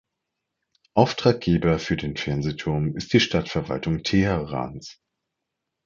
Auftraggeber 0.95 1.77
für 1.77 1.95
den 1.95 2.17
Fernsehturm 2.17 2.95
ist 2.97 3.13
die 3.13 3.19
Stadtverwaltung 3.19 4.01
Teherans. 4.01 4.99